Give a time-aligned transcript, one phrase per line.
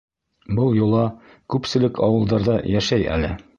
[0.59, 1.03] Был йола
[1.55, 3.33] күпселек ауылдарҙа йәшәй әле.